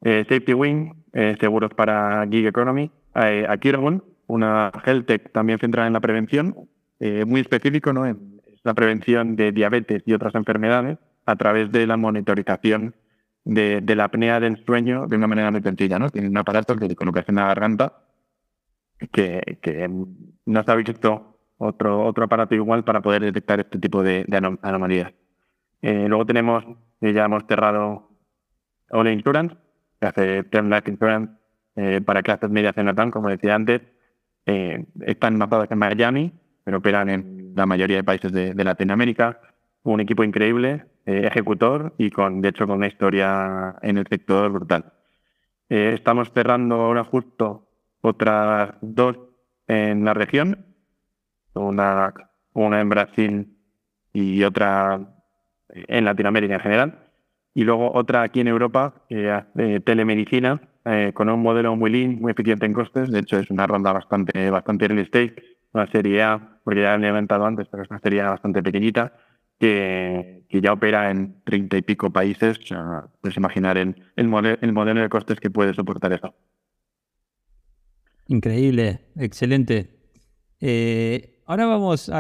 [0.02, 0.94] Safety Wing,
[1.42, 2.90] seguros para gig economy.
[3.14, 6.56] a Kiragon, una health tech también centrada en la prevención,
[7.00, 8.06] eh, muy específico, ¿no?
[8.06, 12.96] En la prevención de diabetes y otras enfermedades a través de la monitorización
[13.44, 16.10] de, la apnea del sueño de una manera muy sencilla, ¿no?
[16.10, 18.04] Tiene un aparato que colocas en la garganta
[19.12, 19.90] que,
[20.46, 24.26] no se ha visto otro, otro aparato igual para poder detectar este tipo de,
[24.62, 25.12] anomalías.
[25.82, 26.64] Eh, luego tenemos,
[27.02, 28.12] ya hemos cerrado
[28.92, 29.56] All Insurance,
[30.00, 31.34] que hace Term Life Insurance
[31.76, 33.82] eh, para clases medias en Latam, como decía antes,
[34.46, 36.32] eh, están mapadas en Miami,
[36.64, 39.40] pero operan en la mayoría de países de, Latinoamérica.
[39.84, 44.52] Un equipo increíble, eh, ejecutor y con, de hecho, con una historia en el sector
[44.52, 44.94] brutal.
[45.70, 47.68] Eh, estamos cerrando ahora justo
[48.02, 49.18] otras dos
[49.68, 50.66] en la región,
[51.54, 52.14] una,
[52.56, 53.58] en Brasil
[54.14, 55.00] y otra
[55.70, 57.00] en Latinoamérica en general,
[57.54, 62.32] y luego otra aquí en Europa, hace telemedicina, eh, con un modelo muy lean, muy
[62.32, 63.12] eficiente en costes.
[63.12, 65.36] De hecho, es una ronda bastante, bastante real estate,
[65.74, 69.14] una serie A, porque ya he levantado antes, pero es una serie A bastante pequeñita,
[69.60, 72.60] que, que ya opera en treinta y pico países.
[72.72, 76.34] O puedes imaginar el, el, modelo de costes que puede soportar eso.
[78.28, 79.90] Increíble, excelente.
[80.62, 82.12] Eh, ahora vamos,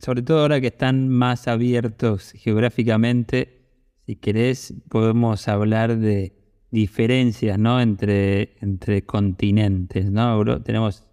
[0.00, 3.60] sobre todo ahora que están más abiertos geográficamente,
[4.06, 6.39] si querés, podemos hablar de
[6.70, 7.80] diferencias ¿no?
[7.80, 10.10] entre, entre continentes.
[10.10, 10.62] ¿no?
[10.62, 11.04] tenemos,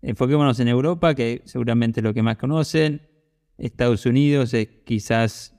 [0.00, 3.02] enfoquémonos en Europa, que seguramente es lo que más conocen.
[3.58, 5.54] Estados Unidos es quizás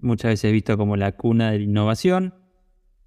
[0.00, 2.34] muchas veces visto como la cuna de la innovación.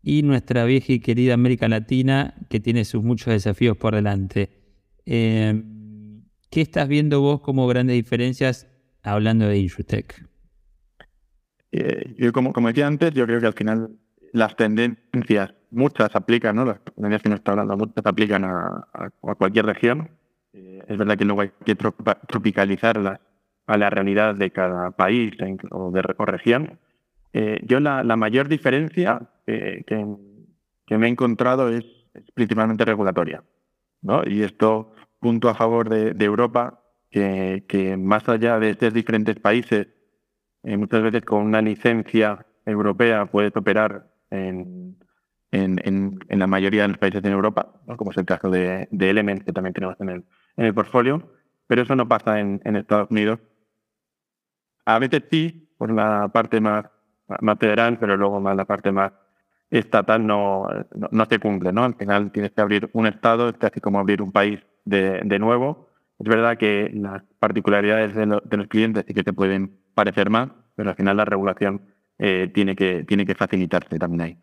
[0.01, 4.49] Y nuestra vieja y querida América Latina, que tiene sus muchos desafíos por delante.
[5.05, 5.61] Eh,
[6.49, 8.67] ¿Qué estás viendo vos como grandes diferencias
[9.03, 10.25] hablando de InsurTech?
[11.71, 13.99] Eh, yo, como, como decía antes, yo creo que al final
[14.33, 16.65] las tendencias, muchas aplican, ¿no?
[16.65, 18.87] Las tendencias que nos está hablando, muchas aplican a,
[19.37, 20.09] cualquier región.
[20.53, 23.19] Eh, es verdad que luego hay que tropicalizarlas
[23.67, 25.33] a la realidad de cada país
[25.71, 26.79] o, de, región.
[27.33, 31.85] Eh, yo la, mayor diferencia que, que, me he encontrado es,
[32.33, 33.43] principalmente regulatoria.
[34.01, 34.23] ¿no?
[34.25, 39.87] Y esto punto a favor de, Europa, que, que, más allá de estos diferentes países,
[40.63, 44.97] eh, muchas veces con una licencia europea puedes operar en,
[45.51, 45.79] en,
[46.27, 49.43] en, la mayoría de los países en Europa, como es el caso de, de, Element,
[49.43, 50.25] que también tenemos en el,
[50.57, 51.31] en el portfolio,
[51.67, 53.39] pero eso no pasa en, en Estados Unidos.
[54.85, 56.85] A veces sí, por la parte más,
[57.41, 59.11] más federal, pero luego más la parte más
[59.69, 60.67] estatal no,
[61.11, 61.83] no, se cumple, ¿no?
[61.83, 65.39] Al final tienes que abrir un estado, es casi como abrir un país de, de
[65.39, 65.89] nuevo.
[66.17, 70.49] Es verdad que las particularidades de, de, los clientes sí que te pueden parecer más,
[70.75, 71.88] pero al final la regulación
[72.21, 74.37] eh, tiene, que, tiene que facilitarse también ahí.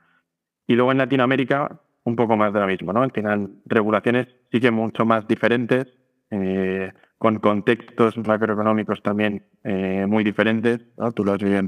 [0.66, 3.02] Y luego en Latinoamérica, un poco más de lo mismo, ¿no?
[3.02, 5.86] Al final, regulaciones sí que mucho más diferentes,
[6.30, 11.12] eh, con contextos macroeconómicos también eh, muy diferentes, ¿no?
[11.12, 11.58] Tú lo has vivido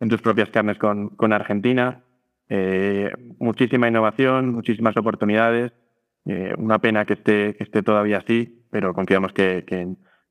[0.00, 2.02] en tus, propias carnes con, con Argentina.
[3.38, 5.72] muchísima innovación, muchísimas oportunidades.
[6.58, 9.80] una pena que esté, que esté todavía así, pero confiamos que, que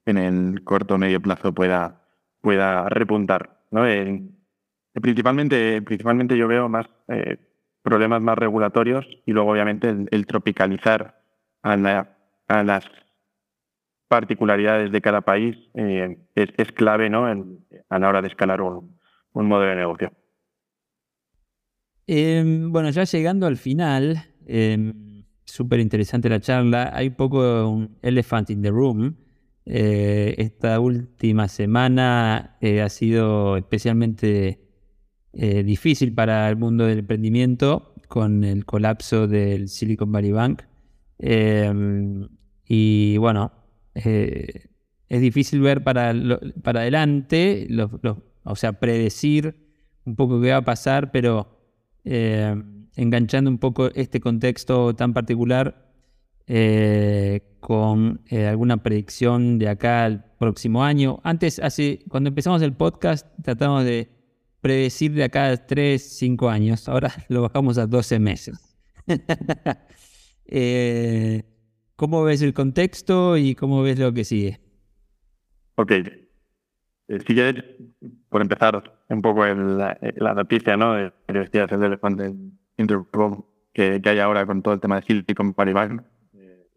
[0.05, 2.01] en, el corto o medio plazo pueda,
[2.41, 3.62] pueda repuntar.
[3.71, 3.88] ¿no?
[3.88, 4.40] En,
[4.93, 7.38] Principalmente, principalmente yo veo más eh,
[7.82, 11.23] problemas más regulatorios y luego obviamente el, tropicalizar
[11.63, 11.77] a,
[12.63, 12.86] las
[14.10, 17.25] particularidades de cada país eh, es, clave ¿no?
[17.25, 18.97] a la hora de escalar un,
[19.34, 20.12] modelo de negocio.
[22.08, 27.97] Em, bueno, ya llegando al final, em, súper interesante la charla, hay un poco un
[28.01, 29.15] elephant in the room.
[29.65, 34.70] Eh, esta última semana ha sido especialmente
[35.34, 40.63] eh, difícil para el mundo del emprendimiento con el colapso del Silicon Valley Bank.
[41.20, 42.28] Em,
[42.67, 43.52] y bueno,
[43.96, 44.67] eh,
[45.08, 46.13] es difícil ver para,
[46.62, 47.67] para adelante,
[48.44, 49.56] o sea, predecir
[50.06, 51.62] un poco qué va a pasar, pero
[52.04, 55.94] em, enganchando un poco este contexto tan particular
[56.48, 61.22] eh, con alguna predicción de acá al próximo año.
[61.24, 64.20] Antes, hace, cuando empezamos el podcast, tratamos de
[64.62, 66.88] predecir de acá a 3, 5 años.
[66.88, 68.60] Ahora lo bajamos a 12 meses.
[70.54, 71.43] Eh,
[71.95, 74.60] ¿Cómo ves el contexto y cómo ves lo que sigue?
[75.76, 75.91] Ok.
[75.91, 77.78] Eh, sigue,
[78.28, 79.97] por empezar, un poco la,
[80.36, 80.95] noticia ¿no?
[80.95, 82.34] de que decías el elefante
[82.76, 86.02] Interpol que, hay ahora con todo el tema de Silicon Valley Bank.
[86.34, 86.67] Eh,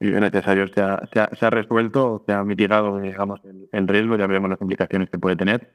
[0.00, 4.26] y necesario se ha, se, ha, resuelto, se ha mitigado digamos, el, el riesgo, ya
[4.26, 5.72] veremos las implicaciones que puede tener.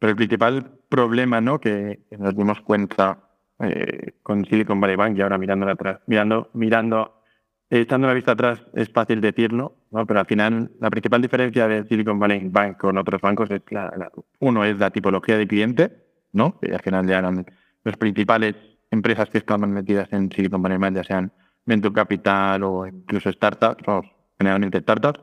[0.00, 1.60] Pero el principal problema ¿no?
[1.60, 3.18] que, nos dimos cuenta
[3.60, 7.22] eh, con Silicon Valley Bank y ahora mirando atrás, mirando, mirando,
[7.68, 10.06] echando la vista atrás es fácil decirlo, ¿no?
[10.06, 14.10] pero al final la principal diferencia de Silicon Valley Bank con otros bancos es la,
[14.38, 15.92] uno es la tipología de cliente,
[16.32, 16.58] ¿no?
[16.58, 17.44] que al final ya eran
[17.84, 18.56] las principales
[18.90, 21.30] empresas que estaban metidas en Silicon Valley Bank, ya sean
[21.66, 24.02] venture capital o incluso startups, o
[24.38, 25.20] generalmente startups.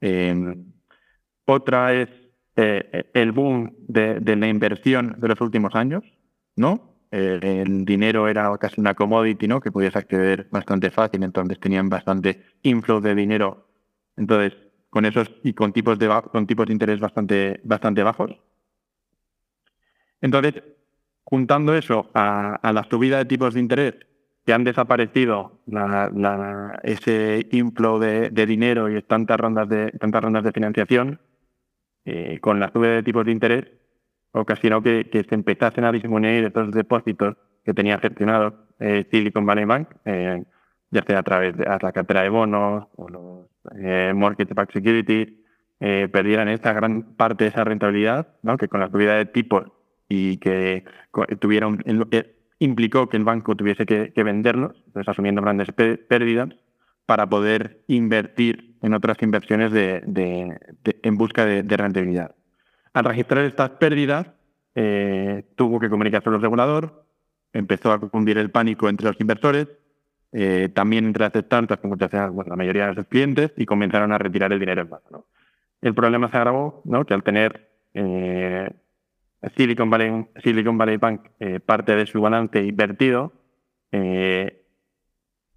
[0.00, 0.56] Eh,
[1.44, 2.08] otra es
[2.56, 6.02] eh, el boom de, la inversión de los últimos años,
[6.56, 6.96] ¿no?
[7.10, 9.60] Eh, el dinero era casi una commodity, ¿no?
[9.60, 13.68] Que podías acceder bastante fácil, entonces tenían bastante inflow de dinero.
[14.16, 14.56] Entonces,
[14.88, 18.30] con esos y con tipos de con tipos de interés bastante, bastante bajos.
[20.22, 20.62] Entonces,
[21.24, 23.94] juntando eso a, la subida de tipos de interés
[24.46, 25.60] que han desaparecido
[26.84, 31.20] ese inflow de, de, dinero y tantas rondas de tantas rondas de financiación,
[32.06, 33.64] eh, con la subida de tipos de interés,
[34.30, 39.64] ocasionó que, que se empezasen a disminuir estos depósitos que tenía gestionados eh, Silicon Valley
[39.64, 40.44] Bank, eh,
[40.92, 45.32] ya sea a través de la cartera de bonos o los mortgage backed securities,
[45.78, 48.56] perdieran esta gran parte de esa rentabilidad, ¿no?
[48.56, 49.64] que con la subida de tipos
[50.08, 50.84] y que
[51.40, 51.82] tuvieron,
[52.60, 56.50] implicó que el banco tuviese que, venderlos, entonces asumiendo grandes pérdidas,
[57.04, 60.02] para poder invertir en otras inversiones de,
[60.84, 62.34] en busca de, rentabilidad.
[62.92, 64.26] Al registrar estas pérdidas,
[64.74, 67.04] eh, tuvo que comunicarse el regulador,
[67.52, 69.68] empezó a confundir el pánico entre los inversores,
[70.32, 74.18] eh, también entre las startups, como bueno, la mayoría de sus clientes, y comenzaron a
[74.18, 75.26] retirar el dinero en banco.
[75.80, 77.04] El problema se agravó ¿no?
[77.04, 78.70] que al tener eh,
[79.56, 81.22] Silicon, Valley, Silicon Valley Bank
[81.64, 83.32] parte de su balance invertido,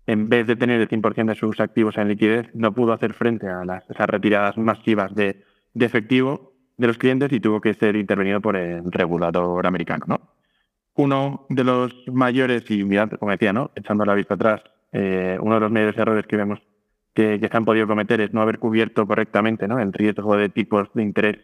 [0.10, 3.48] en vez de tener el 100% de sus activos en liquidez, no pudo hacer frente
[3.48, 5.45] a las, esas retiradas masivas de,
[5.76, 10.06] efectivo de los clientes y tuvo que ser intervenido por el regulador americano.
[10.08, 10.22] ¿no?
[10.95, 13.69] Uno de los mayores, y mirad, como decía, ¿no?
[13.76, 16.60] echando la vista atrás, eh, uno de los mayores errores que vemos
[17.13, 19.78] que, se han podido cometer es no haber cubierto correctamente ¿no?
[19.78, 21.38] el riesgo de tipos de interés.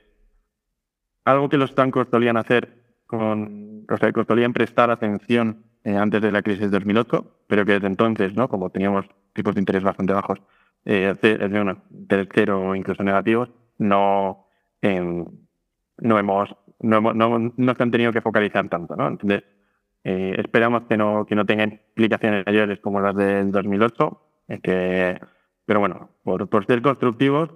[1.23, 6.31] Algo que los bancos solían hacer, con, o sea, solían prestar atención eh, antes de
[6.31, 8.49] la crisis de 2008, pero que desde entonces, ¿no?
[8.49, 10.39] como teníamos tipos de interés bastante bajos,
[10.83, 14.47] eh, cero o incluso negativos, no,
[14.81, 15.25] em,
[15.99, 18.95] no, hemos, no, no, no, se han tenido que focalizar tanto.
[18.95, 19.07] ¿no?
[19.07, 19.43] Entonces,
[20.03, 24.21] eh, esperamos que no, que no tengan implicaciones mayores como las del 2008,
[24.63, 25.19] que,
[25.67, 27.51] pero bueno, por, por ser constructivos,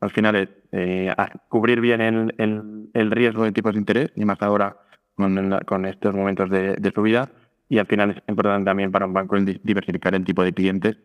[0.00, 1.14] al final es eh,
[1.48, 4.76] cubrir bien el, el, el, riesgo de tipos de interés, y más ahora
[5.14, 7.30] con, con estos momentos de, de subida,
[7.70, 10.98] y al final es importante también para un banco diversificar el tipo de clientes.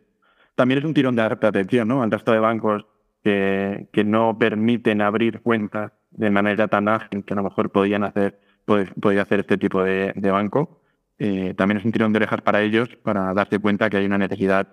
[0.56, 2.02] También es un tirón de atención ¿no?
[2.02, 2.88] al resto de bancos
[3.24, 8.04] que, que no permiten abrir cuentas de manera tan ágil que a lo mejor podían
[8.04, 10.82] hacer, hacer este tipo de, banco.
[11.20, 14.18] Eh, también es un tirón de orejas para ellos para darse cuenta que hay una
[14.18, 14.68] necesidad,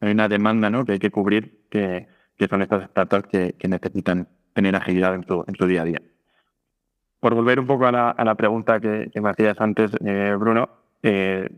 [0.00, 0.84] hay una demanda ¿no?
[0.84, 5.24] que hay que cubrir, que, que son estas startups que, que necesitan tener agilidad en
[5.24, 6.02] su, en su día a día.
[7.20, 10.34] Por volver un poco a la, a la pregunta que, que me hacías antes, eh,
[10.36, 11.48] Bruno, eh,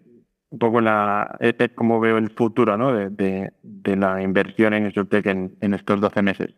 [0.51, 2.93] un poco la, es, como veo el futuro ¿no?
[2.93, 6.55] de, la inversión en SurTech en, en estos 12 meses.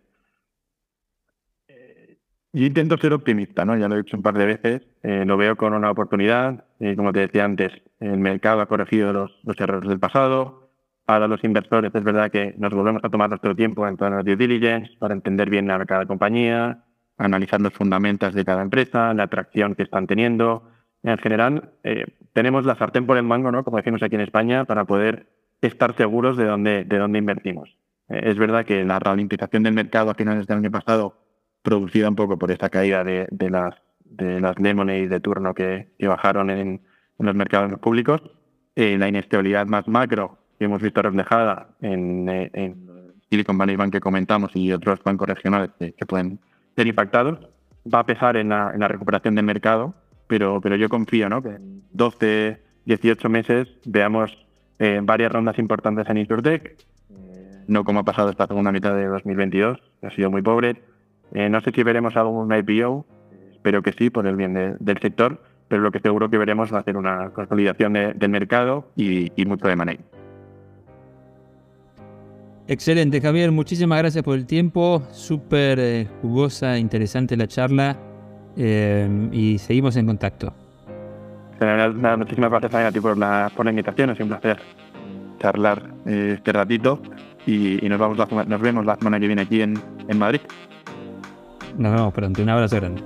[1.68, 2.18] Eh,
[2.52, 3.76] yo intento ser optimista, ¿no?
[3.76, 4.82] Ya lo he dicho un par de veces.
[5.02, 6.64] Eh, lo veo con una oportunidad.
[6.80, 7.70] Eh, como te decía antes,
[8.00, 10.70] el mercado ha corregido los, los, errores del pasado.
[11.06, 14.22] Ahora los inversores es verdad que nos volvemos a tomar nuestro tiempo en toda la
[14.22, 16.84] due diligence para entender bien a cada compañía,
[17.18, 20.71] analizar los fundamentos de cada empresa, la atracción que están teniendo.
[21.02, 23.64] En general, eh, tenemos la sartén por el mango, ¿no?
[23.64, 25.26] Como decimos aquí en España, para poder
[25.60, 27.76] estar seguros de dónde, de dónde invertimos.
[28.08, 31.16] es verdad que la ralentización del mercado a finales del año pasado
[31.62, 33.74] producida un poco por esta caída de, de las
[34.16, 36.58] de las lemonades de turno que, que bajaron en,
[37.18, 38.20] en, los mercados públicos,
[38.76, 42.92] eh, la inestabilidad más macro que hemos visto reflejada en, eh, en,
[43.30, 46.38] Silicon Valley Bank que comentamos y otros bancos regionales que, que pueden
[46.76, 47.38] ser impactados,
[47.92, 49.94] va a pesar en la, en la, recuperación del mercado,
[50.32, 51.42] pero, pero yo confío ¿no?
[51.42, 54.34] que en 12, 18 meses veamos
[54.78, 56.74] eh, varias rondas importantes en InsurTech,
[57.66, 60.80] no como ha pasado esta segunda mitad de 2022, que ha sido muy pobre,
[61.34, 63.04] eh, no sé si veremos algún IPO,
[63.52, 66.72] espero que sí, por el bien de, del sector, pero lo que seguro que veremos
[66.72, 69.98] va a ser una consolidación de, del mercado y, y, mucho de money.
[72.68, 73.52] Excelente, Javier.
[73.52, 75.02] Muchísimas gracias por el tiempo.
[75.12, 78.11] Súper eh, jugosa, interesante la charla.
[78.56, 80.52] Eh, y seguimos en contacto.
[81.60, 84.10] Nada, muchísimas gracias a ti por la, por la invitación.
[84.10, 84.58] Es un placer
[85.38, 87.00] charlar eh, este ratito.
[87.46, 90.40] Y, y, nos, vamos la, nos vemos la semana que viene aquí en, en Madrid.
[91.76, 92.42] Nos vemos pronto.
[92.42, 93.02] Un abrazo grande.